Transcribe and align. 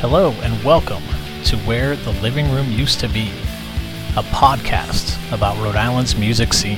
Hello 0.00 0.30
and 0.42 0.62
welcome 0.62 1.02
to 1.42 1.56
Where 1.66 1.96
the 1.96 2.12
Living 2.22 2.48
Room 2.52 2.70
Used 2.70 3.00
to 3.00 3.08
Be, 3.08 3.30
a 4.16 4.22
podcast 4.22 5.18
about 5.34 5.56
Rhode 5.56 5.74
Island's 5.74 6.14
music 6.14 6.52
scene. 6.52 6.76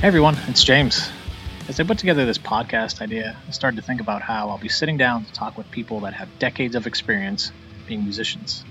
Hey 0.00 0.08
everyone, 0.08 0.36
it's 0.48 0.64
James. 0.64 1.12
As 1.68 1.78
I 1.78 1.84
put 1.84 1.98
together 1.98 2.26
this 2.26 2.38
podcast 2.38 3.00
idea, 3.00 3.36
I 3.46 3.50
started 3.52 3.76
to 3.76 3.82
think 3.82 4.00
about 4.00 4.20
how 4.20 4.50
I'll 4.50 4.58
be 4.58 4.68
sitting 4.68 4.96
down 4.96 5.26
to 5.26 5.32
talk 5.32 5.56
with 5.56 5.70
people 5.70 6.00
that 6.00 6.14
have 6.14 6.40
decades 6.40 6.74
of 6.74 6.88
experience 6.88 7.52
being 7.86 8.02
musicians. 8.02 8.64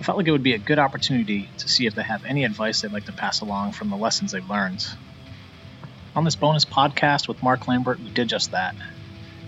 I 0.00 0.02
felt 0.02 0.16
like 0.16 0.26
it 0.26 0.32
would 0.32 0.42
be 0.42 0.54
a 0.54 0.58
good 0.58 0.78
opportunity 0.78 1.50
to 1.58 1.68
see 1.68 1.86
if 1.86 1.94
they 1.94 2.02
have 2.02 2.24
any 2.24 2.44
advice 2.44 2.80
they'd 2.80 2.90
like 2.90 3.04
to 3.04 3.12
pass 3.12 3.42
along 3.42 3.72
from 3.72 3.90
the 3.90 3.96
lessons 3.96 4.32
they've 4.32 4.48
learned. 4.48 4.86
On 6.16 6.24
this 6.24 6.36
bonus 6.36 6.64
podcast 6.64 7.28
with 7.28 7.42
Mark 7.42 7.68
Lambert, 7.68 8.00
we 8.00 8.08
did 8.08 8.26
just 8.26 8.52
that. 8.52 8.74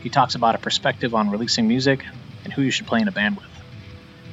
He 0.03 0.11
talks 0.11 0.35
about 0.35 0.55
a 0.55 0.59
perspective 0.59 1.15
on 1.15 1.31
releasing 1.31 1.69
music 1.69 2.05
and 2.45 2.53
who 2.53 2.61
you 2.61 2.71
should 2.71 2.87
play 2.87 3.01
in 3.01 3.09
a 3.09 3.13
band 3.13 3.37
with. 3.37 3.47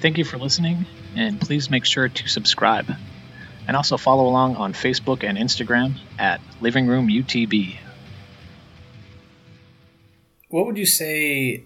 Thank 0.02 0.18
you 0.18 0.26
for 0.26 0.38
listening, 0.38 0.86
and 1.16 1.40
please 1.40 1.70
make 1.70 1.86
sure 1.86 2.10
to 2.10 2.28
subscribe. 2.28 2.94
And 3.66 3.78
also 3.78 3.96
follow 3.96 4.28
along 4.28 4.58
on 4.58 4.74
Facebook 4.74 5.24
and 5.24 5.38
Instagram 5.38 6.00
at 6.18 6.42
Living 6.60 6.88
Room 6.88 7.08
UTB. 7.08 7.78
What 10.50 10.66
would 10.66 10.78
you 10.78 10.86
say 10.86 11.64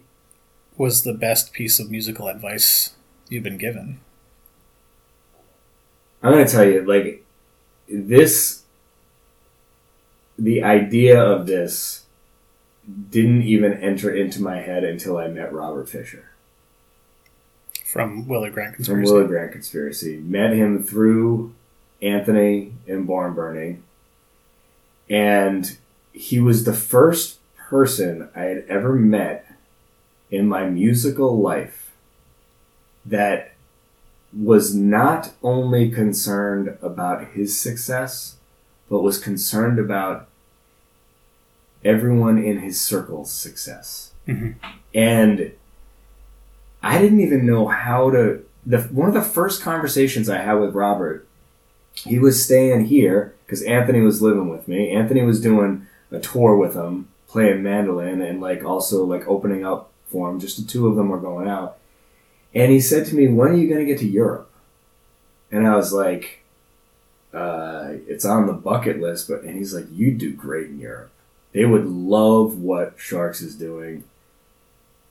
was 0.76 1.02
the 1.02 1.14
best 1.14 1.52
piece 1.52 1.80
of 1.80 1.90
musical 1.90 2.28
advice 2.28 2.94
you've 3.28 3.42
been 3.42 3.58
given? 3.58 3.98
I'm 6.24 6.32
gonna 6.32 6.48
tell 6.48 6.64
you, 6.64 6.82
like 6.84 7.22
this, 7.86 8.62
the 10.38 10.62
idea 10.62 11.22
of 11.22 11.46
this 11.46 12.06
didn't 13.10 13.42
even 13.42 13.74
enter 13.74 14.10
into 14.10 14.42
my 14.42 14.56
head 14.56 14.84
until 14.84 15.18
I 15.18 15.28
met 15.28 15.52
Robert 15.52 15.88
Fisher 15.88 16.30
From 17.84 18.26
Willard 18.26 18.54
Grant 18.54 18.76
Conspiracy. 18.76 19.02
from 19.02 19.02
Conspiracy. 19.04 19.28
Grant 19.28 19.52
Conspiracy. 19.52 20.16
Met 20.16 20.52
him 20.54 20.82
through 20.82 21.54
Anthony 22.00 22.72
and 22.88 23.06
Barn 23.06 23.34
Burning, 23.34 23.82
and 25.10 25.76
he 26.12 26.40
was 26.40 26.64
the 26.64 26.72
first 26.74 27.38
person 27.56 28.30
I 28.34 28.42
had 28.42 28.64
ever 28.68 28.94
met 28.94 29.46
in 30.30 30.48
my 30.48 30.64
musical 30.64 31.38
life 31.40 31.92
that 33.04 33.53
was 34.36 34.74
not 34.74 35.32
only 35.42 35.90
concerned 35.90 36.76
about 36.82 37.28
his 37.32 37.58
success, 37.58 38.36
but 38.88 39.02
was 39.02 39.18
concerned 39.18 39.78
about 39.78 40.28
everyone 41.84 42.38
in 42.42 42.60
his 42.60 42.80
circle's 42.80 43.30
success. 43.30 44.12
Mhm. 44.26 44.54
And 44.94 45.52
I 46.82 46.98
didn't 47.00 47.20
even 47.20 47.46
know 47.46 47.66
how 47.68 48.10
to. 48.10 48.40
The, 48.66 48.80
one 48.82 49.08
of 49.08 49.14
the 49.14 49.22
first 49.22 49.62
conversations 49.62 50.28
I 50.28 50.38
had 50.38 50.54
with 50.54 50.74
Robert, 50.74 51.26
he 51.94 52.18
was 52.18 52.42
staying 52.42 52.86
here 52.86 53.34
because 53.44 53.62
Anthony 53.62 54.00
was 54.00 54.22
living 54.22 54.48
with 54.48 54.66
me. 54.66 54.90
Anthony 54.90 55.22
was 55.22 55.40
doing 55.40 55.86
a 56.10 56.18
tour 56.18 56.56
with 56.56 56.74
him, 56.74 57.08
playing 57.28 57.62
mandolin, 57.62 58.22
and 58.22 58.40
like 58.40 58.64
also 58.64 59.04
like 59.04 59.28
opening 59.28 59.64
up 59.66 59.90
for 60.06 60.30
him. 60.30 60.40
Just 60.40 60.56
the 60.56 60.66
two 60.66 60.86
of 60.88 60.96
them 60.96 61.08
were 61.10 61.20
going 61.20 61.46
out. 61.48 61.76
And 62.54 62.70
he 62.70 62.80
said 62.80 63.06
to 63.06 63.14
me, 63.14 63.28
When 63.28 63.50
are 63.50 63.56
you 63.56 63.68
going 63.68 63.80
to 63.80 63.86
get 63.86 63.98
to 64.00 64.06
Europe? 64.06 64.50
And 65.50 65.66
I 65.66 65.76
was 65.76 65.92
like, 65.92 66.44
uh, 67.32 67.94
It's 68.06 68.24
on 68.24 68.46
the 68.46 68.52
bucket 68.52 69.00
list. 69.00 69.28
But 69.28 69.42
And 69.42 69.56
he's 69.56 69.74
like, 69.74 69.86
You'd 69.90 70.18
do 70.18 70.32
great 70.32 70.68
in 70.68 70.78
Europe. 70.78 71.10
They 71.52 71.64
would 71.64 71.86
love 71.86 72.58
what 72.58 72.94
Sharks 72.96 73.40
is 73.40 73.54
doing. 73.54 74.04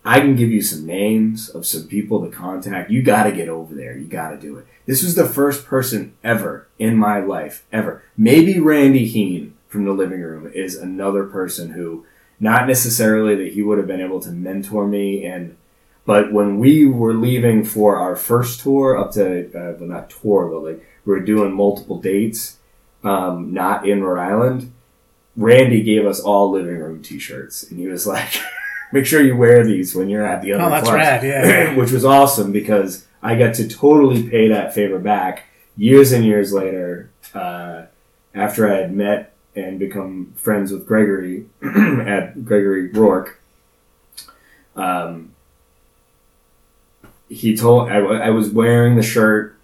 I 0.05 0.19
can 0.19 0.35
give 0.35 0.49
you 0.49 0.61
some 0.61 0.85
names 0.85 1.49
of 1.49 1.65
some 1.65 1.87
people 1.87 2.21
to 2.25 2.35
contact. 2.35 2.91
You 2.91 3.01
got 3.01 3.23
to 3.23 3.31
get 3.31 3.47
over 3.47 3.73
there. 3.73 3.97
You 3.97 4.05
got 4.05 4.31
to 4.31 4.37
do 4.37 4.57
it. 4.57 4.67
This 4.85 5.01
was 5.01 5.15
the 5.15 5.27
first 5.27 5.65
person 5.65 6.13
ever 6.23 6.67
in 6.77 6.97
my 6.97 7.21
life, 7.21 7.63
ever. 7.71 8.03
Maybe 8.17 8.59
Randy 8.59 9.05
Heen 9.05 9.55
from 9.69 9.85
the 9.85 9.93
living 9.93 10.21
room 10.21 10.51
is 10.53 10.75
another 10.75 11.23
person 11.23 11.71
who, 11.71 12.05
not 12.37 12.67
necessarily 12.67 13.35
that 13.35 13.53
he 13.53 13.63
would 13.63 13.77
have 13.77 13.87
been 13.87 14.01
able 14.01 14.19
to 14.19 14.29
mentor 14.29 14.85
me 14.85 15.25
and 15.25 15.55
but 16.05 16.31
when 16.33 16.59
we 16.59 16.85
were 16.85 17.13
leaving 17.13 17.63
for 17.63 17.97
our 17.97 18.15
first 18.15 18.59
tour 18.61 18.97
up 18.97 19.11
to, 19.13 19.45
uh, 19.47 19.75
well, 19.79 19.89
not 19.89 20.09
tour, 20.09 20.47
but 20.49 20.63
like 20.63 20.85
we 21.05 21.13
were 21.13 21.19
doing 21.21 21.53
multiple 21.53 21.99
dates, 22.01 22.57
um, 23.03 23.53
not 23.53 23.87
in 23.87 24.03
Rhode 24.03 24.19
Island, 24.21 24.71
Randy 25.35 25.81
gave 25.81 26.05
us 26.05 26.19
all 26.19 26.51
living 26.51 26.77
room 26.77 27.01
t-shirts. 27.01 27.63
And 27.63 27.79
he 27.79 27.87
was 27.87 28.05
like, 28.05 28.29
make 28.91 29.05
sure 29.05 29.21
you 29.21 29.35
wear 29.35 29.65
these 29.65 29.95
when 29.95 30.09
you're 30.09 30.25
at 30.25 30.41
the 30.41 30.53
other 30.53 30.63
Oh, 30.65 30.69
that's 30.69 30.83
clubs." 30.83 30.95
rad, 30.97 31.23
yeah. 31.23 31.75
Which 31.77 31.91
was 31.91 32.05
awesome 32.05 32.51
because 32.51 33.05
I 33.21 33.35
got 33.35 33.55
to 33.55 33.67
totally 33.67 34.29
pay 34.29 34.47
that 34.49 34.73
favor 34.73 34.99
back 34.99 35.45
years 35.77 36.11
and 36.11 36.23
years 36.25 36.53
later, 36.53 37.09
uh, 37.33 37.83
after 38.35 38.71
I 38.71 38.77
had 38.81 38.93
met 38.93 39.33
and 39.55 39.79
become 39.79 40.33
friends 40.35 40.71
with 40.71 40.85
Gregory 40.85 41.45
at 41.63 42.43
Gregory 42.45 42.89
Rourke. 42.89 43.39
Um, 44.75 45.32
he 47.33 47.55
told 47.57 47.89
I, 47.89 47.97
I 47.97 48.29
was 48.29 48.49
wearing 48.49 48.95
the 48.95 49.03
shirt 49.03 49.55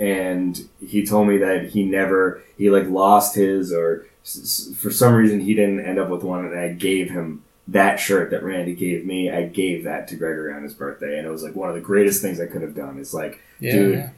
and 0.00 0.68
he 0.86 1.04
told 1.04 1.26
me 1.28 1.38
that 1.38 1.70
he 1.70 1.84
never 1.84 2.42
he 2.56 2.70
like 2.70 2.88
lost 2.88 3.34
his 3.34 3.72
or 3.72 4.06
s- 4.24 4.72
for 4.76 4.90
some 4.90 5.14
reason 5.14 5.40
he 5.40 5.54
didn't 5.54 5.80
end 5.84 5.98
up 5.98 6.08
with 6.08 6.22
one 6.22 6.44
and 6.44 6.58
i 6.58 6.68
gave 6.68 7.10
him 7.10 7.42
that 7.66 7.96
shirt 7.98 8.30
that 8.30 8.42
randy 8.44 8.74
gave 8.74 9.04
me 9.04 9.30
i 9.30 9.42
gave 9.44 9.84
that 9.84 10.06
to 10.08 10.14
gregory 10.16 10.52
on 10.52 10.62
his 10.62 10.74
birthday 10.74 11.18
and 11.18 11.26
it 11.26 11.30
was 11.30 11.42
like 11.42 11.54
one 11.56 11.68
of 11.68 11.74
the 11.74 11.80
greatest 11.80 12.22
things 12.22 12.40
i 12.40 12.46
could 12.46 12.62
have 12.62 12.74
done 12.74 12.98
is 12.98 13.12
like 13.12 13.40
Yeah, 13.60 13.72
Dude. 13.72 13.94
yeah. 13.94 14.10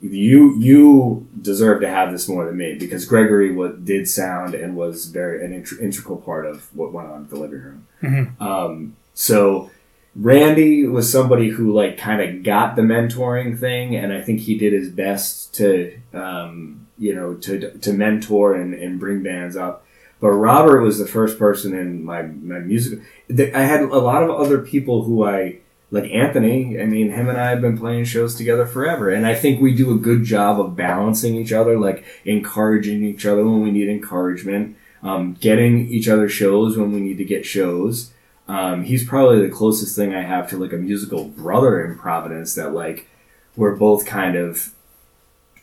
you 0.00 0.54
you 0.58 1.26
deserve 1.40 1.80
to 1.80 1.88
have 1.88 2.12
this 2.12 2.28
more 2.28 2.44
than 2.46 2.56
me 2.56 2.74
because 2.78 3.04
gregory 3.06 3.52
what 3.54 3.84
did 3.84 4.08
sound 4.08 4.54
and 4.54 4.76
was 4.76 5.06
very 5.06 5.44
an 5.44 5.52
int- 5.52 5.80
integral 5.80 6.18
part 6.18 6.46
of 6.46 6.68
what 6.76 6.92
went 6.92 7.08
on 7.08 7.22
in 7.22 7.28
the 7.28 7.36
living 7.36 7.60
room 7.62 7.86
Mhm. 8.02 8.40
um, 8.40 8.96
so 9.14 9.70
Randy 10.16 10.86
was 10.86 11.10
somebody 11.10 11.48
who 11.48 11.72
like 11.72 11.98
kind 11.98 12.22
of 12.22 12.42
got 12.44 12.76
the 12.76 12.82
mentoring 12.82 13.58
thing, 13.58 13.96
and 13.96 14.12
I 14.12 14.20
think 14.20 14.40
he 14.40 14.56
did 14.56 14.72
his 14.72 14.88
best 14.88 15.54
to 15.56 15.98
um, 16.12 16.86
you 16.98 17.14
know 17.14 17.34
to 17.34 17.76
to 17.78 17.92
mentor 17.92 18.54
and, 18.54 18.74
and 18.74 19.00
bring 19.00 19.22
bands 19.22 19.56
up. 19.56 19.84
But 20.20 20.30
Robert 20.30 20.80
was 20.80 20.98
the 20.98 21.06
first 21.06 21.38
person 21.38 21.76
in 21.76 22.04
my 22.04 22.22
my 22.22 22.60
music. 22.60 23.00
I 23.28 23.62
had 23.62 23.82
a 23.82 23.98
lot 23.98 24.22
of 24.22 24.30
other 24.30 24.58
people 24.58 25.02
who 25.02 25.24
I 25.24 25.58
like 25.90 26.10
Anthony. 26.10 26.80
I 26.80 26.86
mean, 26.86 27.10
him 27.10 27.28
and 27.28 27.38
I 27.38 27.50
have 27.50 27.60
been 27.60 27.76
playing 27.76 28.04
shows 28.04 28.36
together 28.36 28.66
forever, 28.66 29.10
and 29.10 29.26
I 29.26 29.34
think 29.34 29.60
we 29.60 29.74
do 29.74 29.92
a 29.92 29.98
good 29.98 30.22
job 30.22 30.60
of 30.60 30.76
balancing 30.76 31.34
each 31.34 31.52
other, 31.52 31.76
like 31.76 32.04
encouraging 32.24 33.02
each 33.02 33.26
other 33.26 33.44
when 33.44 33.62
we 33.62 33.72
need 33.72 33.88
encouragement, 33.88 34.76
um, 35.02 35.34
getting 35.34 35.88
each 35.88 36.08
other 36.08 36.28
shows 36.28 36.78
when 36.78 36.92
we 36.92 37.00
need 37.00 37.18
to 37.18 37.24
get 37.24 37.44
shows. 37.44 38.12
Um, 38.46 38.84
he's 38.84 39.06
probably 39.06 39.40
the 39.40 39.54
closest 39.54 39.96
thing 39.96 40.14
I 40.14 40.22
have 40.22 40.48
to 40.50 40.58
like 40.58 40.72
a 40.72 40.76
musical 40.76 41.24
brother 41.28 41.84
in 41.84 41.98
Providence 41.98 42.54
that 42.54 42.74
like 42.74 43.08
we're 43.56 43.76
both 43.76 44.04
kind 44.04 44.36
of 44.36 44.72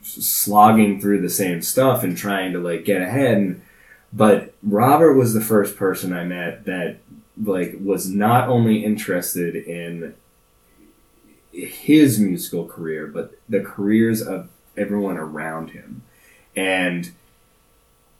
slogging 0.01 0.99
through 0.99 1.21
the 1.21 1.29
same 1.29 1.61
stuff 1.61 2.03
and 2.03 2.17
trying 2.17 2.53
to 2.53 2.59
like 2.59 2.85
get 2.85 3.01
ahead. 3.01 3.37
And, 3.37 3.61
but 4.11 4.55
Robert 4.63 5.13
was 5.13 5.33
the 5.33 5.41
first 5.41 5.75
person 5.77 6.11
I 6.11 6.23
met 6.23 6.65
that 6.65 6.97
like 7.41 7.75
was 7.79 8.09
not 8.09 8.49
only 8.49 8.83
interested 8.83 9.55
in 9.55 10.15
his 11.51 12.19
musical 12.19 12.65
career, 12.65 13.07
but 13.07 13.37
the 13.47 13.61
careers 13.61 14.21
of 14.21 14.49
everyone 14.77 15.17
around 15.17 15.71
him. 15.71 16.01
And 16.55 17.11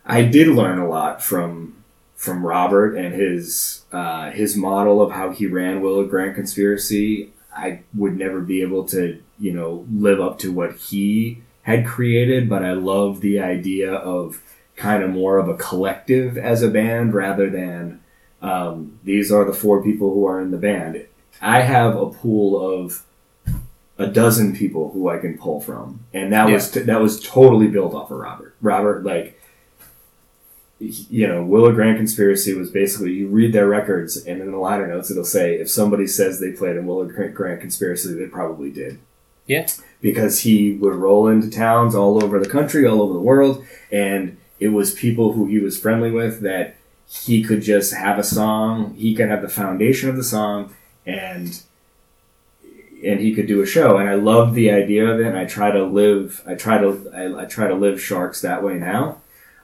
I 0.06 0.24
did 0.24 0.48
learn 0.48 0.80
a 0.80 0.88
lot 0.88 1.24
from 1.24 1.81
from 2.22 2.46
Robert 2.46 2.96
and 2.96 3.16
his 3.16 3.84
uh, 3.92 4.30
his 4.30 4.56
model 4.56 5.02
of 5.02 5.12
how 5.12 5.32
he 5.32 5.48
ran 5.48 5.82
Willard 5.82 6.12
Grant 6.12 6.36
Conspiracy. 6.36 7.34
I 7.52 7.82
would 7.96 8.16
never 8.16 8.42
be 8.42 8.62
able 8.62 8.86
to, 8.90 9.20
you 9.40 9.52
know, 9.52 9.88
live 9.92 10.22
up 10.22 10.38
to 10.40 10.52
what 10.52 10.76
he 10.76 11.42
had 11.64 11.84
created, 11.84 12.48
but 12.48 12.64
I 12.64 12.74
love 12.74 13.22
the 13.22 13.40
idea 13.40 13.92
of 13.92 14.40
kind 14.76 15.02
of 15.02 15.10
more 15.10 15.40
of 15.40 15.50
a 15.50 15.56
collective 15.56 16.38
as 16.38 16.62
a 16.62 16.70
band 16.70 17.16
rather 17.16 17.50
than 17.50 18.02
um, 18.40 19.00
these 19.04 19.32
are 19.32 19.44
the 19.44 19.54
four 19.54 19.84
people 19.84 20.14
who 20.14 20.28
are 20.28 20.40
in 20.40 20.52
the 20.52 20.58
band. 20.58 21.04
I 21.42 21.62
have 21.62 21.96
a 21.96 22.12
pool 22.12 22.84
of 22.84 23.04
a 23.98 24.06
dozen 24.06 24.56
people 24.56 24.92
who 24.92 25.10
I 25.10 25.18
can 25.18 25.40
pull 25.40 25.60
from, 25.60 26.06
and 26.14 26.32
that 26.34 26.52
was 26.52 26.70
that 26.70 27.02
was 27.02 27.20
totally 27.20 27.68
built 27.68 27.96
off 27.96 28.12
of 28.12 28.20
Robert. 28.20 28.56
Robert, 28.62 29.04
like 29.04 29.41
you 30.82 31.28
know, 31.28 31.44
Willard 31.44 31.76
Grant 31.76 31.98
Conspiracy 31.98 32.54
was 32.54 32.72
basically 32.72 33.14
you 33.14 33.28
read 33.28 33.54
their 33.54 33.68
records, 33.68 34.18
and 34.18 34.42
in 34.42 34.52
the 34.52 34.58
liner 34.58 34.88
notes 34.88 35.12
it'll 35.12 35.24
say 35.24 35.56
if 35.56 35.70
somebody 35.70 36.08
says 36.08 36.40
they 36.40 36.52
played 36.52 36.76
in 36.76 36.88
Willard 36.88 37.36
Grant 37.36 37.62
Conspiracy, 37.62 38.14
they 38.14 38.26
probably 38.26 38.72
did. 38.72 39.00
Yeah. 39.46 39.68
Because 40.02 40.42
he 40.42 40.74
would 40.74 40.96
roll 40.96 41.28
into 41.28 41.50
towns 41.50 41.94
all 41.94 42.24
over 42.24 42.40
the 42.40 42.50
country, 42.50 42.86
all 42.88 43.02
over 43.02 43.14
the 43.14 43.20
world, 43.20 43.64
and 43.92 44.38
it 44.60 44.70
was 44.70 44.94
people 44.94 45.34
who 45.34 45.46
he 45.46 45.60
was 45.60 45.80
friendly 45.80 46.12
with 46.12 46.42
that 46.42 46.76
he 47.08 47.44
could 47.44 47.62
just 47.62 47.94
have 47.94 48.18
a 48.18 48.24
song, 48.24 48.94
he 48.96 49.14
could 49.14 49.30
have 49.30 49.42
the 49.42 49.50
foundation 49.50 50.10
of 50.10 50.16
the 50.16 50.24
song, 50.24 50.74
and 51.06 51.62
and 53.04 53.20
he 53.20 53.34
could 53.34 53.48
do 53.48 53.62
a 53.62 53.66
show. 53.66 53.98
And 53.98 54.10
I 54.10 54.16
love 54.16 54.54
the 54.54 54.72
idea 54.72 55.06
of 55.08 55.20
it. 55.20 55.26
And 55.26 55.38
I 55.38 55.46
try 55.46 55.72
to 55.72 55.84
live, 55.84 56.44
I 56.46 56.56
try 56.56 56.78
to, 56.78 57.12
I, 57.14 57.44
I 57.44 57.46
try 57.46 57.68
to 57.68 57.74
live 57.76 58.02
Sharks 58.02 58.42
that 58.42 58.64
way 58.64 58.76
now. 58.76 59.21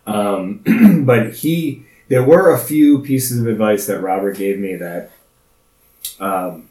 Um, 0.07 1.03
but 1.05 1.35
he, 1.35 1.85
there 2.07 2.23
were 2.23 2.51
a 2.51 2.57
few 2.57 2.99
pieces 3.03 3.39
of 3.39 3.47
advice 3.47 3.85
that 3.85 4.01
Robert 4.01 4.37
gave 4.37 4.57
me 4.57 4.75
that, 4.75 5.11
um, 6.19 6.69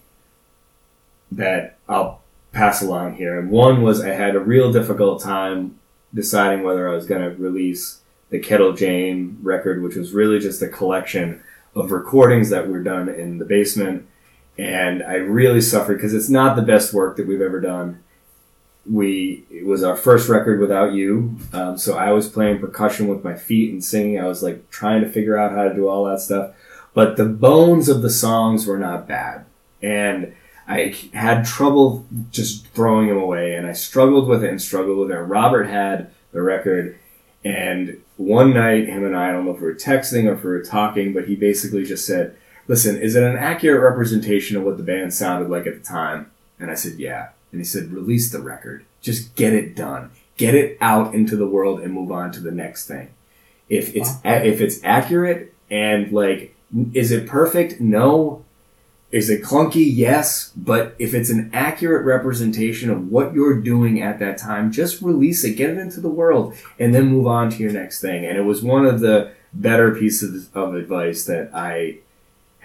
that 1.30 1.78
I'll 1.88 2.22
pass 2.52 2.82
along 2.82 3.16
here. 3.16 3.38
And 3.38 3.50
one 3.50 3.82
was 3.82 4.00
I 4.00 4.08
had 4.08 4.34
a 4.34 4.40
real 4.40 4.72
difficult 4.72 5.22
time 5.22 5.78
deciding 6.14 6.64
whether 6.64 6.88
I 6.88 6.94
was 6.94 7.06
going 7.06 7.20
to 7.20 7.36
release 7.40 8.00
the 8.30 8.38
Kettle 8.38 8.72
Jane 8.72 9.38
record, 9.42 9.82
which 9.82 9.94
was 9.94 10.12
really 10.12 10.38
just 10.38 10.62
a 10.62 10.68
collection 10.68 11.42
of 11.74 11.92
recordings 11.92 12.48
that 12.50 12.68
were 12.68 12.82
done 12.82 13.08
in 13.08 13.38
the 13.38 13.44
basement. 13.44 14.08
And 14.58 15.02
I 15.02 15.16
really 15.16 15.60
suffered 15.60 15.98
because 15.98 16.14
it's 16.14 16.30
not 16.30 16.56
the 16.56 16.62
best 16.62 16.94
work 16.94 17.16
that 17.16 17.26
we've 17.26 17.42
ever 17.42 17.60
done. 17.60 18.02
We 18.90 19.44
it 19.50 19.66
was 19.66 19.82
our 19.82 19.96
first 19.96 20.28
record 20.28 20.60
without 20.60 20.92
you, 20.92 21.36
um, 21.52 21.76
so 21.76 21.96
I 21.96 22.12
was 22.12 22.28
playing 22.28 22.60
percussion 22.60 23.08
with 23.08 23.24
my 23.24 23.34
feet 23.34 23.72
and 23.72 23.84
singing. 23.84 24.20
I 24.20 24.26
was 24.26 24.42
like 24.42 24.70
trying 24.70 25.02
to 25.02 25.10
figure 25.10 25.36
out 25.36 25.52
how 25.52 25.64
to 25.64 25.74
do 25.74 25.88
all 25.88 26.04
that 26.04 26.20
stuff, 26.20 26.54
but 26.94 27.16
the 27.16 27.24
bones 27.24 27.88
of 27.88 28.02
the 28.02 28.10
songs 28.10 28.66
were 28.66 28.78
not 28.78 29.08
bad, 29.08 29.44
and 29.82 30.34
I 30.68 30.94
had 31.12 31.44
trouble 31.44 32.06
just 32.30 32.68
throwing 32.68 33.08
them 33.08 33.18
away, 33.18 33.54
and 33.54 33.66
I 33.66 33.72
struggled 33.72 34.28
with 34.28 34.44
it 34.44 34.50
and 34.50 34.62
struggled 34.62 34.98
with 34.98 35.10
it. 35.10 35.18
Robert 35.18 35.64
had 35.64 36.12
the 36.32 36.42
record, 36.42 36.98
and 37.44 38.00
one 38.16 38.54
night, 38.54 38.88
him 38.88 39.04
and 39.04 39.16
I, 39.16 39.28
I 39.28 39.32
don't 39.32 39.44
know 39.44 39.54
if 39.54 39.60
we 39.60 39.66
were 39.66 39.74
texting 39.74 40.28
or 40.28 40.34
if 40.34 40.42
we 40.42 40.50
were 40.50 40.64
talking, 40.64 41.12
but 41.12 41.28
he 41.28 41.36
basically 41.36 41.84
just 41.84 42.06
said, 42.06 42.36
Listen, 42.68 42.96
is 42.96 43.14
it 43.14 43.22
an 43.22 43.36
accurate 43.36 43.82
representation 43.82 44.56
of 44.56 44.64
what 44.64 44.76
the 44.76 44.82
band 44.82 45.14
sounded 45.14 45.48
like 45.48 45.66
at 45.66 45.74
the 45.74 45.88
time? 45.88 46.30
And 46.58 46.70
I 46.70 46.74
said, 46.74 46.98
Yeah. 46.98 47.28
And 47.56 47.62
he 47.62 47.64
said, 47.64 47.90
Release 47.90 48.30
the 48.30 48.40
record. 48.42 48.84
Just 49.00 49.34
get 49.34 49.54
it 49.54 49.74
done. 49.74 50.10
Get 50.36 50.54
it 50.54 50.76
out 50.82 51.14
into 51.14 51.36
the 51.36 51.46
world 51.46 51.80
and 51.80 51.94
move 51.94 52.12
on 52.12 52.30
to 52.32 52.40
the 52.40 52.50
next 52.50 52.86
thing. 52.86 53.08
If 53.70 53.96
it's 53.96 54.10
Wow. 54.22 54.42
if 54.44 54.60
it's 54.60 54.78
accurate 54.84 55.54
and 55.70 56.12
like, 56.12 56.54
is 56.92 57.10
it 57.12 57.26
perfect? 57.26 57.80
No. 57.80 58.44
Is 59.10 59.30
it 59.30 59.42
clunky? 59.42 59.88
Yes. 59.90 60.52
But 60.54 60.94
if 60.98 61.14
it's 61.14 61.30
an 61.30 61.48
accurate 61.54 62.04
representation 62.04 62.90
of 62.90 63.08
what 63.10 63.32
you're 63.32 63.58
doing 63.58 64.02
at 64.02 64.18
that 64.18 64.36
time, 64.36 64.70
just 64.70 65.00
release 65.00 65.42
it, 65.44 65.56
get 65.56 65.70
it 65.70 65.78
into 65.78 66.00
the 66.02 66.10
world, 66.10 66.54
and 66.78 66.94
then 66.94 67.06
move 67.06 67.26
on 67.26 67.48
to 67.50 67.62
your 67.62 67.72
next 67.72 68.02
thing. 68.02 68.26
And 68.26 68.36
it 68.36 68.42
was 68.44 68.62
one 68.62 68.84
of 68.84 69.00
the 69.00 69.32
better 69.54 69.94
pieces 69.94 70.50
of 70.52 70.74
advice 70.74 71.24
that 71.24 71.48
I 71.54 72.00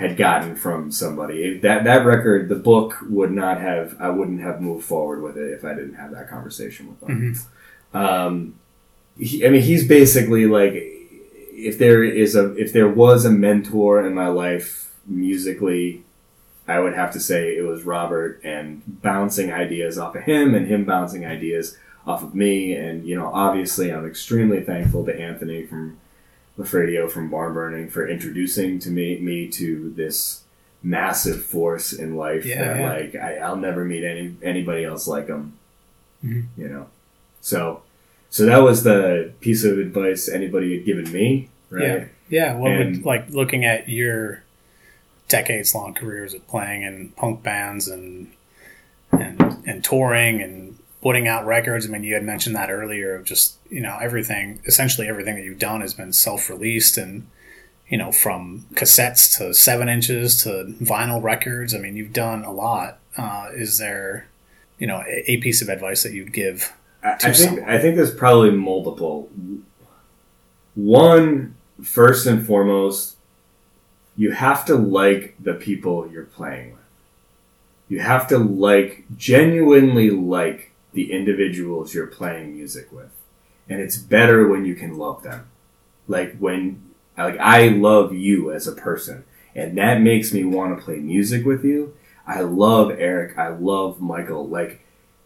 had 0.01 0.18
gotten 0.18 0.56
from 0.56 0.92
somebody. 0.92 1.59
That 1.59 1.83
that 1.83 2.06
record, 2.06 2.50
the 2.50 2.56
book 2.56 2.98
would 3.07 3.31
not 3.31 3.62
have. 3.62 3.95
I 4.00 4.09
wouldn't 4.09 4.42
have 4.42 4.59
moved 4.59 4.83
forward 4.86 5.21
with 5.21 5.38
it 5.38 5.53
if 5.53 5.63
I 5.63 5.75
didn't 5.75 5.94
have 5.94 6.12
that 6.12 6.27
conversation 6.27 6.89
with 6.89 7.00
them. 7.01 7.36
Um, 7.94 8.56
he, 9.18 9.45
I 9.45 9.50
mean, 9.50 9.62
he's 9.62 9.88
basically 9.88 10.48
like, 10.48 10.74
if 10.74 11.77
there 11.77 12.03
is 12.03 12.36
a, 12.36 12.56
if 12.56 12.74
there 12.74 12.89
was 12.89 13.25
a 13.25 13.30
mentor 13.30 14.03
in 14.06 14.15
my 14.15 14.27
life 14.27 14.92
musically, 15.06 16.04
I 16.68 16.80
would 16.80 16.95
have 16.95 17.12
to 17.13 17.19
say 17.19 17.56
it 17.56 17.68
was 17.68 17.83
Robert 17.83 18.42
and 18.44 18.81
bouncing 19.01 19.54
ideas 19.54 20.00
off 20.00 20.15
of 20.15 20.24
him 20.24 20.56
and 20.56 20.68
him 20.68 20.83
bouncing 20.83 21.25
ideas 21.25 21.77
off 22.07 22.24
of 22.24 22.33
me. 22.33 22.74
And, 22.74 23.06
you 23.06 23.15
know, 23.15 23.31
obviously 23.31 23.94
I'm 23.94 24.07
extremely 24.07 24.62
thankful 24.62 25.06
to 25.06 25.13
Anthony 25.13 25.65
from 25.68 26.00
Lafradio 26.57 27.09
from 27.09 27.30
Barn 27.30 27.53
Burning 27.53 27.89
for 27.89 28.07
introducing 28.07 28.80
to 28.80 28.89
me, 28.89 29.19
me 29.19 29.48
to 29.50 29.92
this 29.95 30.44
massive 30.83 31.44
force 31.44 31.94
in 31.94 32.15
life 32.15 32.45
Yeah, 32.45 32.63
that 32.74 32.80
yeah. 32.80 32.89
like 32.94 33.15
I, 33.15 33.36
I'll 33.38 33.56
never 33.56 33.86
meet 33.86 34.03
any 34.03 34.36
anybody 34.44 34.83
else 34.83 35.07
like 35.07 35.27
him. 35.27 35.53
Mhm. 36.25 36.45
You 36.57 36.68
know, 36.69 36.88
so 37.39 37.81
so 38.30 38.45
that 38.45 38.59
was 38.63 38.83
the 38.83 39.31
piece 39.42 39.63
of 39.63 39.77
advice 39.80 40.27
anybody 40.30 40.75
had 40.77 40.86
given 40.86 41.12
me, 41.12 41.50
right? 41.69 41.83
Yeah. 41.83 42.06
Yeah. 42.30 42.56
What 42.57 42.71
And- 42.71 42.95
would 42.97 43.06
like 43.06 43.30
looking 43.30 43.63
at 43.65 43.89
your 43.89 44.44
decades 45.27 45.74
long 45.74 45.94
careers 45.94 46.33
of 46.33 46.45
playing 46.47 46.81
in 46.81 47.09
punk 47.15 47.42
bands 47.44 47.88
and 47.88 48.31
and 49.12 49.39
and 49.65 49.83
touring 49.83 50.42
and 50.42 50.70
putting 51.01 51.27
out 51.27 51.45
records. 51.45 51.86
I 51.86 51.89
mean, 51.89 52.03
you 52.03 52.13
had 52.13 52.24
mentioned 52.24 52.56
that 52.56 52.71
earlier 52.71 53.15
of 53.15 53.25
just 53.25 53.57
you 53.69 53.81
know 53.81 53.98
everything. 54.01 54.62
Essentially, 54.65 55.07
everything 55.07 55.36
that 55.36 55.44
you've 55.44 55.59
done 55.59 55.81
has 55.81 55.94
been 55.94 56.13
self 56.13 56.50
released 56.50 56.98
and 56.98 57.27
you 57.88 57.98
know 57.98 58.12
from 58.12 58.65
cassettes 58.74 59.38
to 59.38 59.53
seven 59.53 59.89
inches 59.89 60.44
to 60.44 60.75
vinyl 60.81 61.21
records. 61.21 61.74
I 61.74 61.80
mean, 61.80 61.95
you've 61.95 62.13
done 62.13 62.44
a 62.44 62.51
lot. 62.51 63.00
Uh, 63.18 63.50
is 63.53 63.77
there 63.77 64.27
you 64.77 64.88
know 64.88 65.03
a, 65.07 65.31
a 65.31 65.38
piece 65.38 65.62
of 65.62 65.69
advice 65.69 66.03
that 66.03 66.13
you'd 66.13 66.33
give? 66.33 66.74
I, 67.04 67.18
I 67.24 67.31
think. 67.33 67.59
I 67.68 67.80
think 67.80 67.95
there's 67.95 68.13
probably 68.13 68.51
multiple. 68.51 69.30
One, 70.75 71.56
first 71.83 72.25
and 72.27 72.45
foremost, 72.45 73.18
you 74.15 74.31
have 74.31 74.65
to 74.65 74.75
like 74.75 75.36
the 75.39 75.54
people 75.54 76.07
you're 76.09 76.24
playing 76.24 76.71
with. 76.71 76.80
You 77.89 78.00
have 78.00 78.27
to 78.30 78.38
like 78.38 79.04
genuinely 79.18 80.12
like 80.12 80.70
the 80.94 81.12
individuals 81.12 81.94
you're 81.94 82.08
playing 82.08 82.54
music 82.54 82.92
with, 82.92 83.12
and 83.70 83.80
it's 83.80 83.98
better 83.98 84.48
when 84.48 84.66
you 84.66 84.76
can 84.76 84.98
love 84.98 85.24
them. 85.24 85.48
Like 86.08 86.38
when, 86.38 86.82
like 87.18 87.38
I 87.40 87.70
love 87.70 88.14
you 88.14 88.52
as 88.52 88.68
a 88.68 88.74
person, 88.74 89.24
and 89.56 89.78
that 89.78 90.02
makes 90.02 90.34
me 90.34 90.44
want 90.44 90.78
to 90.78 90.84
play 90.84 90.98
music 90.98 91.46
with 91.46 91.64
you. 91.64 91.94
I 92.28 92.42
love 92.42 92.92
Eric. 92.92 93.38
I 93.38 93.50
love 93.50 94.00
Michael. 94.00 94.48
Like, 94.48 94.86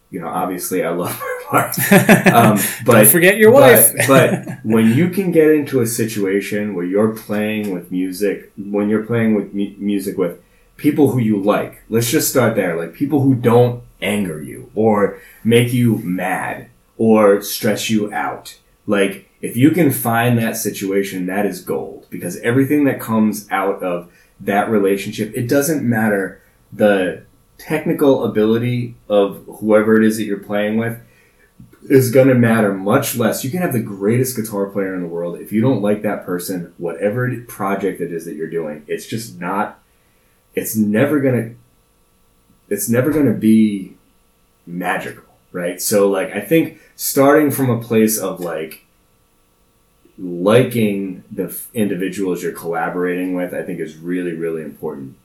you 0.10 0.20
know, 0.20 0.28
obviously 0.28 0.84
I 0.84 0.90
love 0.90 1.20
my 1.52 1.72
wife. 1.76 1.92
Um, 2.28 2.58
but 2.86 2.94
Don't 2.94 3.08
forget 3.08 3.38
your 3.38 3.52
wife. 3.52 3.92
but, 4.08 4.08
but 4.46 4.58
when 4.64 4.94
you 4.94 5.10
can 5.10 5.32
get 5.32 5.50
into 5.52 5.82
a 5.82 5.88
situation 5.88 6.74
where 6.74 6.86
you're 6.86 7.16
playing 7.16 7.72
with 7.74 7.92
music, 7.92 8.52
when 8.58 8.90
you're 8.90 9.04
playing 9.06 9.36
with 9.36 9.54
mu- 9.54 9.76
music 9.78 10.18
with 10.18 10.42
people 10.78 11.12
who 11.12 11.20
you 11.20 11.42
like, 11.42 11.84
let's 11.90 12.10
just 12.10 12.30
start 12.30 12.56
there. 12.56 12.76
Like 12.78 12.94
people 12.94 13.22
who 13.22 13.36
don't 13.36 13.84
anger 14.02 14.42
you 14.42 14.72
or 14.76 15.20
make 15.44 15.74
you 15.74 15.98
mad 16.00 16.70
or 16.98 17.42
stress 17.42 17.90
you 17.90 18.12
out. 18.14 18.58
Like 18.88 19.30
if 19.42 19.56
you 19.56 19.72
can 19.72 19.92
find 19.92 20.38
that 20.38 20.58
situation, 20.58 21.26
that 21.28 21.46
is 21.46 21.62
gold 21.62 22.08
because 22.10 22.38
everything 22.38 22.86
that 22.86 23.00
comes 23.00 23.48
out 23.52 23.82
of 23.84 24.12
that 24.40 24.70
relationship, 24.70 25.32
it 25.36 25.48
doesn't 25.48 25.88
matter 25.88 26.42
the 26.72 27.24
technical 27.58 28.26
ability 28.26 28.96
of 29.08 29.46
whoever 29.60 29.98
it 30.02 30.06
is 30.06 30.18
that 30.18 30.26
you're 30.26 30.38
playing 30.38 30.78
with 30.78 31.00
is 31.90 32.12
going 32.12 32.28
to 32.28 32.36
matter 32.36 32.74
much 32.74 33.16
less. 33.16 33.44
You 33.44 33.52
can 33.52 33.62
have 33.62 33.74
the 33.74 33.80
greatest 33.80 34.36
guitar 34.36 34.66
player 34.68 34.96
in 34.96 35.02
the 35.02 35.08
world. 35.08 35.40
If 35.40 35.52
you 35.52 35.62
don't 35.62 35.82
like 35.82 36.02
that 36.02 36.26
person, 36.26 36.74
whatever 36.78 37.30
project 37.48 38.02
it 38.02 38.12
is 38.12 38.26
that 38.26 38.36
you're 38.36 38.50
doing, 38.50 38.84
it's 38.88 39.06
just 39.06 39.40
not, 39.40 39.80
it's 40.56 40.76
never 40.76 41.20
going 41.20 41.36
to, 41.36 41.56
it's 42.70 42.90
never 42.90 43.12
going 43.12 43.28
to 43.28 43.34
be 43.34 43.96
magical, 44.66 45.24
right? 45.52 45.82
So, 45.82 46.10
like, 46.10 46.32
I 46.32 46.42
think 46.42 46.80
starting 46.96 47.52
from 47.52 47.70
a 47.70 47.82
place 47.82 48.18
of 48.18 48.40
like, 48.40 48.86
liking 50.18 51.24
the 51.32 51.46
f- 51.46 51.68
individuals 51.74 52.42
you're 52.42 52.52
collaborating 52.52 53.36
with, 53.36 53.54
I 53.54 53.64
think 53.64 53.80
is 53.80 53.98
really, 53.98 54.34
really 54.34 54.62
important. 54.62 55.18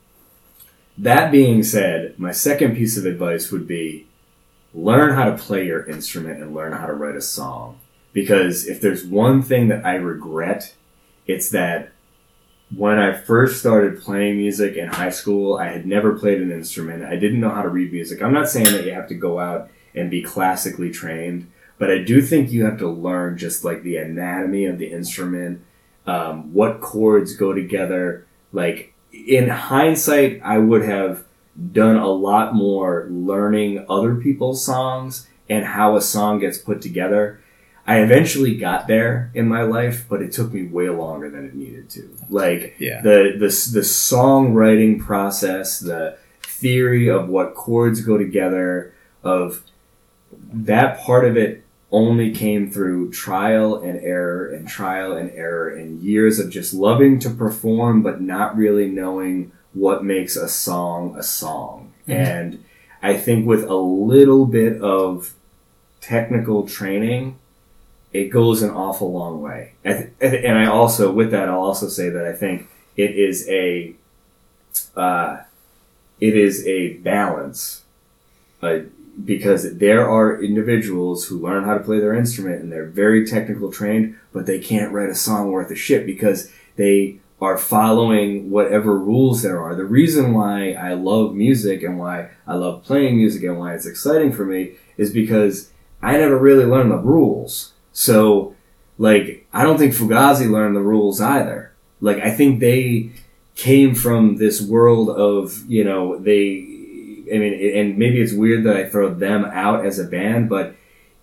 That 0.99 1.31
being 1.31 1.63
said, 1.63 2.19
my 2.19 2.33
second 2.33 2.77
piece 2.77 2.97
of 2.97 3.07
advice 3.07 3.51
would 3.51 3.67
be 3.67 4.07
learn 4.75 5.15
how 5.15 5.25
to 5.25 5.37
play 5.37 5.67
your 5.67 5.85
instrument 5.85 6.41
and 6.43 6.55
learn 6.55 6.73
how 6.73 6.87
to 6.87 6.93
write 6.93 7.17
a 7.17 7.23
song. 7.23 7.79
Because 8.13 8.67
if 8.67 8.81
there's 8.81 9.05
one 9.05 9.43
thing 9.43 9.69
that 9.69 9.87
I 9.87 9.95
regret, 9.95 10.75
it's 11.27 11.51
that 11.51 11.93
when 12.75 12.99
I 12.99 13.13
first 13.13 13.59
started 13.59 14.01
playing 14.01 14.37
music 14.37 14.77
in 14.77 14.89
high 14.89 15.11
school, 15.11 15.57
I 15.57 15.67
had 15.67 15.87
never 15.87 16.19
played 16.19 16.41
an 16.41 16.53
instrument. 16.53 17.05
I 17.05 17.17
didn't 17.17 17.41
know 17.41 17.51
how 17.51 17.63
to 17.63 17.69
read 17.69 17.93
music. 17.93 18.23
I'm 18.23 18.33
not 18.33 18.49
saying 18.49 18.73
that 18.73 18.85
you 18.85 18.93
have 18.93 19.09
to 19.09 19.15
go 19.15 19.41
out 19.41 19.71
and 19.95 20.11
be 20.11 20.23
classically 20.23 20.91
trained, 20.91 21.51
but 21.79 21.91
I 21.91 21.99
do 21.99 22.23
think 22.23 22.53
you 22.53 22.65
have 22.65 22.79
to 22.79 22.89
learn 22.89 23.39
just 23.39 23.65
like 23.65 23.83
the 23.83 23.97
anatomy 23.97 24.67
of 24.67 24.79
the 24.79 24.87
instrument, 24.87 25.63
um, 26.07 26.55
what 26.55 26.81
chords 26.81 27.37
go 27.37 27.53
together. 27.53 28.27
Like 28.53 28.95
in 29.13 29.49
hindsight, 29.49 30.41
I 30.45 30.59
would 30.59 30.85
have 30.85 31.25
done 31.73 31.97
a 31.97 32.09
lot 32.09 32.55
more 32.55 33.09
learning 33.11 33.85
other 33.89 34.15
people's 34.15 34.65
songs 34.65 35.29
and 35.49 35.65
how 35.65 35.97
a 35.97 36.01
song 36.01 36.39
gets 36.39 36.59
put 36.59 36.81
together. 36.81 37.40
I 37.87 38.01
eventually 38.01 38.57
got 38.57 38.87
there 38.87 39.31
in 39.35 39.49
my 39.49 39.63
life, 39.63 40.07
but 40.09 40.23
it 40.23 40.33
took 40.33 40.53
me 40.53 40.65
way 40.65 40.89
longer 40.91 41.29
than 41.29 41.45
it 41.47 41.55
needed 41.55 41.91
to. 41.91 42.09
Like 42.29 42.77
Yeah. 42.79 43.01
the 43.03 43.33
the 43.39 43.47
the 43.47 43.81
songwriting 43.85 45.01
process, 45.01 45.81
the 45.81 46.17
theory 46.43 47.09
of 47.09 47.29
what 47.29 47.55
chords 47.55 48.01
go 48.03 48.19
together, 48.19 48.93
of 49.25 49.63
that 50.53 51.01
part 51.01 51.25
of 51.25 51.37
it 51.37 51.65
only 51.93 52.31
came 52.31 52.71
through 52.71 53.11
trial 53.11 53.77
and 53.83 53.99
error 54.01 54.47
and 54.47 54.69
trial 54.69 55.13
and 55.15 55.31
error 55.33 55.69
and 55.69 56.01
years 56.01 56.39
of 56.39 56.49
just 56.49 56.73
loving 56.73 57.19
to 57.19 57.29
perform 57.31 58.01
but 58.03 58.21
not 58.21 58.57
really 58.57 58.87
knowing 58.87 59.51
what 59.73 60.05
makes 60.05 60.37
a 60.37 60.49
song 60.49 61.15
a 61.19 61.23
song. 61.23 61.91
Mhm. 62.07 62.15
And 62.15 62.59
I 63.03 63.17
think 63.17 63.47
with 63.47 63.65
a 63.65 63.75
little 63.75 64.47
bit 64.47 64.81
of 64.81 65.35
technical 66.01 66.67
training, 66.67 67.37
it 68.13 68.29
goes 68.29 68.63
an 68.63 68.71
awful 68.71 69.13
long 69.13 69.41
way. 69.41 69.75
And 69.85 70.59
I 70.59 70.67
also, 70.67 71.13
with 71.13 71.31
that, 71.31 71.49
I'll 71.49 71.61
also 71.61 71.89
say 71.89 72.09
that 72.11 72.27
I 72.27 72.33
think 72.33 72.69
it 72.97 73.13
is 73.17 73.49
a, 73.49 73.95
uh, 74.97 75.43
it 76.21 76.37
is 76.37 76.67
a 76.67 76.95
balance, 76.99 77.85
uh, 78.63 78.81
because 79.25 79.77
there 79.79 80.09
are 80.09 80.43
individuals 80.43 81.27
who 81.27 81.39
learn 81.39 81.65
how 81.65 81.75
to 81.77 81.85
play 81.85 81.99
their 81.99 82.15
instrument 82.15 82.63
and 82.63 82.73
they're 82.73 82.87
very 82.87 83.27
technical 83.27 83.71
trained, 83.71 84.17
but 84.33 84.47
they 84.47 84.59
can't 84.59 84.93
write 84.93 85.11
a 85.11 85.15
song 85.15 85.51
worth 85.51 85.71
a 85.71 85.77
shit 85.77 86.07
because 86.07 86.51
they 86.77 87.19
are 87.41 87.59
following 87.59 88.51
whatever 88.51 88.99
rules 88.99 89.43
there 89.43 89.61
are. 89.61 89.75
The 89.75 89.85
reason 89.85 90.35
why 90.35 90.73
I 90.73 90.95
love 90.95 91.35
music 91.35 91.83
and 91.83 91.99
why 91.99 92.31
I 92.47 92.55
love 92.55 92.85
playing 92.85 93.17
music 93.17 93.43
and 93.43 93.59
why 93.59 93.75
it's 93.75 93.87
exciting 93.87 94.33
for 94.33 94.45
me 94.45 94.77
is 94.97 95.13
because 95.13 95.71
I 96.03 96.17
never 96.17 96.39
really 96.39 96.65
learned 96.65 96.91
the 96.91 96.99
rules. 96.99 97.73
So, 97.93 98.55
like, 98.99 99.47
I 99.53 99.63
don't 99.65 99.79
think 99.79 99.95
Fugazi 99.95 100.51
learned 100.51 100.77
the 100.77 100.81
rules 100.83 101.21
either. 101.21 101.73
Like, 102.01 102.19
I 102.19 102.31
think 102.31 102.61
they 102.61 103.11
came 103.55 103.95
from 103.95 104.37
this 104.37 104.61
world 104.61 105.11
of, 105.11 105.65
you 105.69 105.85
know, 105.85 106.17
they, 106.19 106.59
I 107.33 107.39
mean, 107.39 107.77
and 107.77 107.99
maybe 107.99 108.21
it's 108.21 108.33
weird 108.33 108.65
that 108.65 108.77
I 108.77 108.89
throw 108.89 109.13
them 109.13 109.45
out 109.45 109.85
as 109.85 109.99
a 109.99 110.05
band, 110.05 110.49
but 110.49 110.75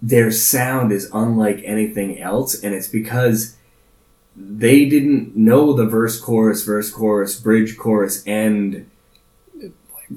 their 0.02 0.30
sound 0.30 0.92
is 0.92 1.10
unlike 1.14 1.62
anything 1.64 2.20
else, 2.20 2.62
and 2.62 2.76
it's 2.76 2.88
because 2.88 3.56
they 4.36 4.86
didn't 4.88 5.36
know 5.36 5.74
the 5.74 5.86
verse, 5.86 6.20
chorus, 6.20 6.64
verse, 6.64 6.92
chorus, 6.92 7.40
bridge, 7.40 7.76
chorus, 7.78 8.22
end 8.28 8.88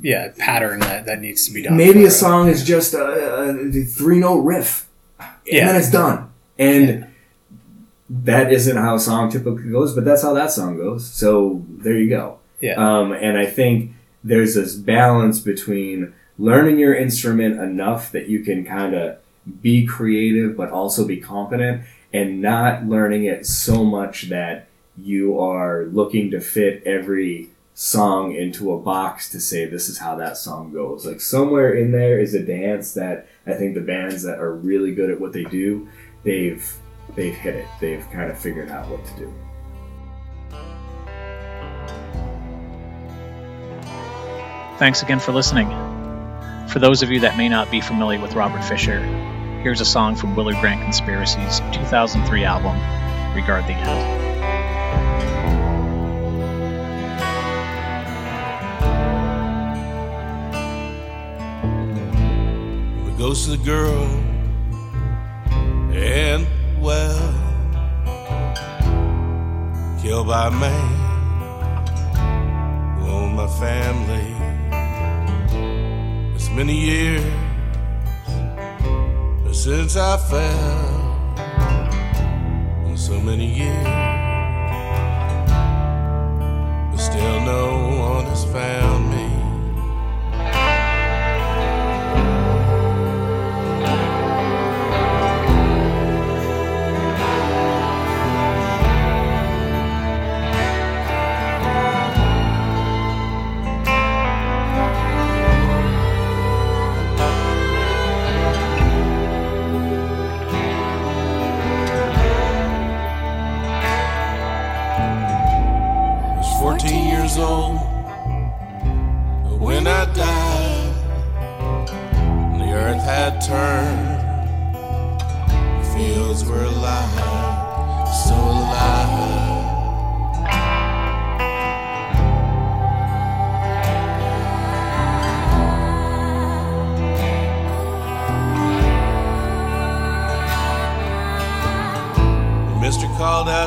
Yeah, 0.02 0.32
pattern 0.36 0.80
that, 0.80 1.06
that 1.06 1.20
needs 1.20 1.46
to 1.46 1.52
be 1.54 1.62
done. 1.62 1.76
maybe 1.76 2.04
a 2.04 2.10
song 2.10 2.48
is 2.48 2.62
just 2.62 2.92
a, 2.92 3.02
a 3.02 3.84
three 3.84 4.18
note 4.18 4.40
riff, 4.42 4.86
and 5.18 5.28
Yeah. 5.46 5.66
then 5.68 5.76
it's 5.76 5.90
done. 5.90 6.29
And 6.60 7.06
that 8.08 8.52
isn't 8.52 8.76
how 8.76 8.96
a 8.96 9.00
song 9.00 9.30
typically 9.30 9.70
goes, 9.70 9.94
but 9.94 10.04
that's 10.04 10.22
how 10.22 10.34
that 10.34 10.50
song 10.50 10.76
goes. 10.76 11.06
So 11.10 11.64
there 11.68 11.96
you 11.96 12.08
go. 12.08 12.38
Yeah. 12.60 12.74
Um, 12.74 13.12
and 13.12 13.38
I 13.38 13.46
think 13.46 13.92
there's 14.22 14.54
this 14.54 14.74
balance 14.74 15.40
between 15.40 16.12
learning 16.38 16.78
your 16.78 16.94
instrument 16.94 17.58
enough 17.60 18.12
that 18.12 18.28
you 18.28 18.40
can 18.40 18.64
kind 18.64 18.94
of 18.94 19.18
be 19.62 19.86
creative, 19.86 20.56
but 20.56 20.70
also 20.70 21.06
be 21.06 21.16
competent, 21.16 21.82
and 22.12 22.42
not 22.42 22.84
learning 22.84 23.24
it 23.24 23.46
so 23.46 23.84
much 23.84 24.28
that 24.28 24.68
you 24.98 25.40
are 25.40 25.84
looking 25.86 26.30
to 26.32 26.40
fit 26.40 26.82
every 26.84 27.48
song 27.72 28.34
into 28.34 28.72
a 28.72 28.78
box 28.78 29.30
to 29.30 29.40
say 29.40 29.64
this 29.64 29.88
is 29.88 29.96
how 29.96 30.14
that 30.16 30.36
song 30.36 30.70
goes. 30.72 31.06
Like 31.06 31.20
somewhere 31.20 31.72
in 31.72 31.92
there 31.92 32.18
is 32.18 32.34
a 32.34 32.44
dance 32.44 32.92
that 32.92 33.26
I 33.46 33.54
think 33.54 33.74
the 33.74 33.80
bands 33.80 34.22
that 34.24 34.38
are 34.38 34.54
really 34.54 34.94
good 34.94 35.10
at 35.10 35.20
what 35.20 35.32
they 35.32 35.44
do, 35.44 35.88
they've 36.22 36.76
they've 37.14 37.34
hit 37.34 37.54
it. 37.56 37.66
They've 37.80 38.08
kind 38.10 38.30
of 38.30 38.38
figured 38.38 38.70
out 38.70 38.88
what 38.88 39.04
to 39.04 39.16
do. 39.16 39.34
Thanks 44.78 45.02
again 45.02 45.20
for 45.20 45.32
listening. 45.32 45.68
For 46.68 46.78
those 46.78 47.02
of 47.02 47.10
you 47.10 47.20
that 47.20 47.36
may 47.36 47.48
not 47.48 47.70
be 47.70 47.80
familiar 47.80 48.20
with 48.20 48.34
Robert 48.34 48.62
Fisher, 48.64 49.00
here's 49.62 49.80
a 49.80 49.84
song 49.84 50.16
from 50.16 50.36
Willard 50.36 50.56
Grant 50.60 50.82
Conspiracy's 50.82 51.60
2003 51.72 52.44
album, 52.44 52.76
Regard 53.34 53.64
the 53.64 53.72
End. 53.72 54.26
The 63.06 63.18
ghost 63.18 63.50
of 63.50 63.58
the 63.58 63.64
girl 63.64 64.29
and 66.10 66.46
well 66.80 67.34
killed 70.02 70.26
by 70.26 70.50
man 70.50 70.90
who 72.98 73.06
owned 73.06 73.36
my 73.36 73.46
family. 73.46 74.34
It's 76.34 76.50
many 76.50 76.74
years 76.74 77.24
since 79.52 79.94
I 79.94 80.16
fell, 80.16 81.36
and 82.86 82.98
so 82.98 83.20
many 83.20 83.46
years, 83.46 83.84
but 86.90 86.96
still 86.96 87.40
no 87.54 87.66
one 88.00 88.24
has 88.24 88.44
found 88.46 88.89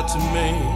to 0.06 0.18
me 0.18 0.73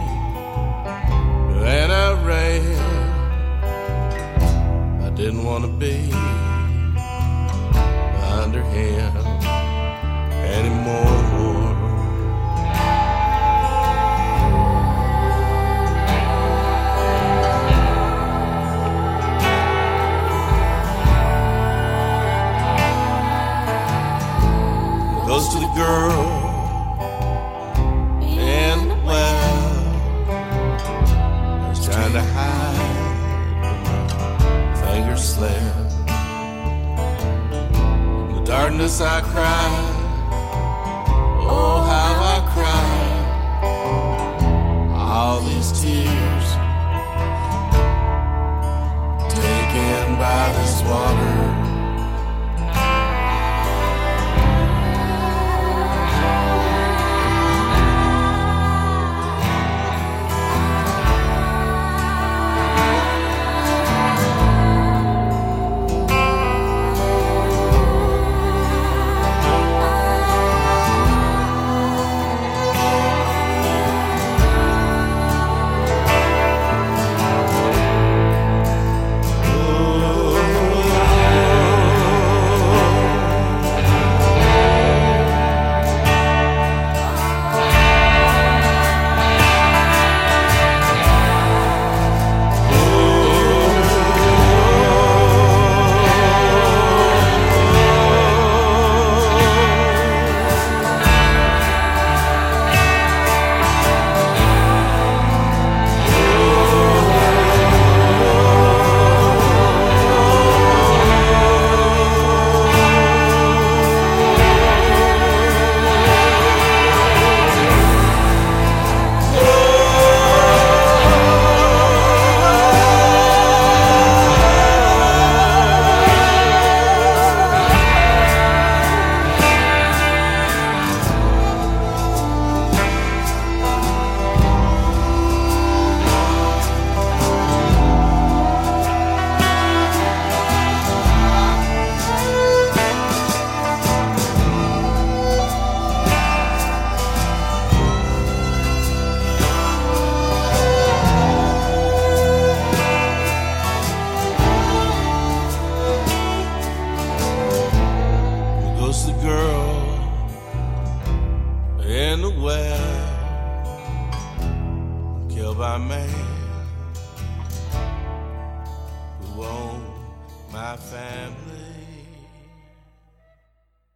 by 50.19 50.51
this 50.51 50.81
water. 50.83 51.38